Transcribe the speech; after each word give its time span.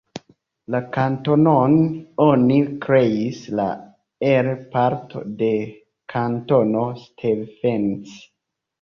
La 0.75 0.79
kantonon 0.95 1.75
oni 2.25 2.57
kreis 2.87 3.43
la 3.61 3.67
el 4.33 4.51
parto 4.75 5.25
de 5.45 5.53
Kantono 6.17 6.91
Stevens. 7.07 8.23